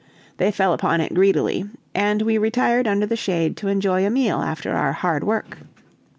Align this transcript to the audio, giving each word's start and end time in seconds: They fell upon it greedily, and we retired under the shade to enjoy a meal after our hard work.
They 0.37 0.49
fell 0.49 0.73
upon 0.73 0.99
it 0.99 1.13
greedily, 1.13 1.63
and 1.93 2.23
we 2.23 2.39
retired 2.39 2.87
under 2.87 3.05
the 3.05 3.15
shade 3.15 3.55
to 3.57 3.67
enjoy 3.67 4.03
a 4.03 4.09
meal 4.09 4.41
after 4.41 4.73
our 4.73 4.93
hard 4.93 5.23
work. 5.23 5.59